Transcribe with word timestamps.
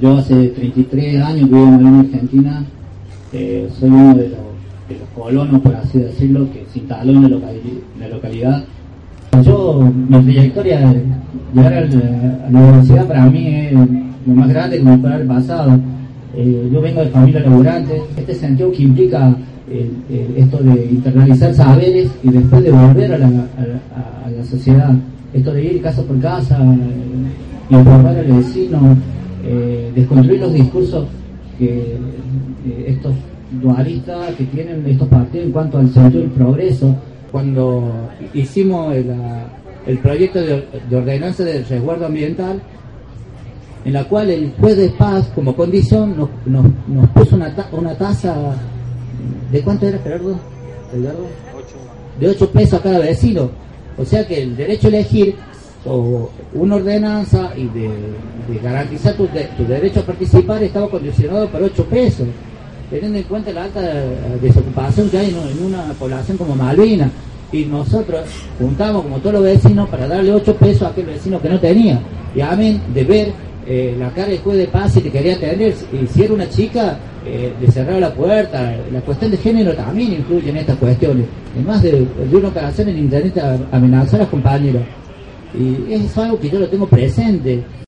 Yo 0.00 0.16
hace 0.16 0.48
33 0.48 1.22
años 1.22 1.50
vivo 1.50 1.66
en 1.66 1.86
Argentina, 1.86 2.64
eh, 3.32 3.68
soy 3.78 3.88
uno 3.90 4.14
de 4.14 4.28
los, 4.28 4.38
de 4.88 4.96
colonos, 5.16 5.60
por 5.60 5.74
así 5.74 5.98
decirlo, 5.98 6.46
que 6.52 6.64
se 6.72 6.78
instaló 6.78 7.12
en 7.12 7.22
la, 7.22 8.08
localidad. 8.08 8.64
Yo, 9.44 9.80
mi 9.80 10.32
trayectoria, 10.32 10.94
llegar 11.52 11.72
a 11.72 11.80
la, 11.80 12.58
universidad 12.60 13.06
para 13.06 13.26
mí 13.26 13.46
es 13.48 13.72
lo 13.72 14.34
más 14.34 14.48
grande 14.48 14.78
que 14.78 14.84
me 14.84 14.98
puede 14.98 15.14
haber 15.14 15.26
pasado. 15.26 15.80
Eh, 16.36 16.70
yo 16.72 16.80
vengo 16.80 17.00
de 17.00 17.08
familia 17.08 17.40
laburante, 17.40 18.00
este 18.16 18.34
sentido 18.34 18.70
que 18.70 18.82
implica 18.84 19.34
esto 20.36 20.58
de 20.58 20.86
internalizar 20.86 21.54
saberes 21.54 22.10
y 22.22 22.30
después 22.30 22.62
de 22.62 22.70
volver 22.70 23.14
a 23.14 23.18
la, 23.18 23.28
sociedad, 24.48 24.94
esto 25.34 25.52
de 25.52 25.64
ir 25.64 25.82
casa 25.82 26.02
por 26.02 26.18
casa, 26.20 26.56
eh, 26.58 27.74
informar 27.74 28.16
al 28.16 28.32
vecino, 28.32 28.96
eh, 29.88 29.92
desconstruir 29.94 30.40
los 30.40 30.52
discursos 30.52 31.06
que 31.58 31.96
eh, 32.66 32.84
estos 32.86 33.12
dualistas 33.60 34.34
que 34.34 34.44
tienen 34.44 34.86
estos 34.86 35.08
partidos 35.08 35.46
en 35.46 35.52
cuanto 35.52 35.78
al 35.78 35.90
sentido 35.90 36.22
del 36.22 36.30
progreso. 36.30 36.94
Cuando 37.32 37.92
hicimos 38.32 38.94
el, 38.94 39.98
proyecto 39.98 40.40
de, 40.40 40.64
ordenanza 40.96 41.44
del 41.44 41.64
resguardo 41.66 42.06
ambiental, 42.06 42.60
en 43.84 43.92
la 43.92 44.04
cual 44.04 44.30
el 44.30 44.52
juez 44.58 44.76
de 44.76 44.88
paz 44.90 45.30
como 45.34 45.54
condición 45.54 46.16
nos, 46.16 46.28
nos, 46.46 47.08
puso 47.10 47.36
una, 47.36 47.54
una 47.72 47.94
tasa 47.94 48.34
de 49.52 49.60
cuánto 49.62 49.86
era 49.86 49.98
Gerardo? 49.98 50.36
De 52.18 52.28
8 52.28 52.50
pesos 52.50 52.80
a 52.80 52.82
cada 52.82 52.98
vecino. 52.98 53.50
O 53.96 54.04
sea 54.04 54.26
que 54.26 54.42
el 54.42 54.56
derecho 54.56 54.86
a 54.86 54.90
elegir 54.90 55.36
o 55.88 56.30
una 56.54 56.76
ordenanza 56.76 57.50
y 57.56 57.64
de, 57.68 57.90
garantizar 58.62 59.14
tu, 59.14 59.28
derecho 59.66 60.00
a 60.00 60.02
participar 60.04 60.62
estaba 60.62 60.88
condicionado 60.88 61.48
por 61.48 61.62
8 61.62 61.84
pesos, 61.86 62.26
teniendo 62.90 63.18
en 63.18 63.24
cuenta 63.24 63.52
la 63.52 63.64
alta 63.64 63.80
desocupación 64.40 65.10
que 65.10 65.18
hay 65.18 65.30
en, 65.30 65.64
una 65.64 65.92
población 65.98 66.36
como 66.36 66.54
Malvina. 66.54 67.10
Y 67.50 67.64
nosotros 67.64 68.20
juntamos 68.58 69.04
como 69.04 69.18
todos 69.18 69.34
los 69.34 69.42
vecinos 69.42 69.88
para 69.88 70.06
darle 70.06 70.32
8 70.32 70.54
pesos 70.56 70.82
a 70.82 70.88
aquel 70.88 71.06
vecino 71.06 71.40
que 71.40 71.48
no 71.48 71.58
tenía. 71.58 72.00
Y 72.34 72.40
a 72.40 72.54
mí 72.54 72.80
de 72.92 73.04
ver 73.04 73.32
eh, 73.66 73.94
la 73.98 74.10
cara 74.10 74.28
del 74.28 74.38
juez 74.38 74.58
de 74.58 74.66
paz 74.66 74.96
y 74.96 75.00
te 75.00 75.10
quería 75.10 75.34
atender, 75.34 75.74
y 75.92 76.06
si 76.06 76.22
era 76.22 76.34
una 76.34 76.48
chica, 76.48 76.98
eh, 77.26 77.52
le 77.60 77.70
cerraba 77.70 78.00
la 78.00 78.14
puerta. 78.14 78.74
La 78.92 79.00
cuestión 79.00 79.30
de 79.30 79.36
género 79.36 79.74
también 79.74 80.12
influye 80.12 80.50
en 80.50 80.56
estas 80.58 80.76
cuestiones. 80.76 81.26
Además 81.54 81.82
de, 81.82 82.06
de 82.30 82.36
una 82.36 82.48
ocasión 82.48 82.88
en 82.88 82.98
internet 82.98 83.38
amenazar 83.72 84.20
a 84.20 84.22
las 84.22 84.30
compañeras. 84.30 84.82
Y 85.54 85.92
es 85.92 86.16
algo 86.18 86.38
que 86.38 86.50
yo 86.50 86.58
lo 86.58 86.68
tengo 86.68 86.86
presente. 86.86 87.62